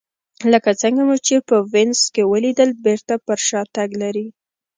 لکه 0.51 0.69
څنګه 0.81 1.01
مو 1.07 1.15
چې 1.27 1.35
په 1.49 1.55
وینز 1.73 2.01
کې 2.13 2.23
ولیدل 2.31 2.69
بېرته 2.85 3.13
پر 3.25 3.39
شا 3.47 3.61
تګ 3.75 3.89
لري 4.01 4.27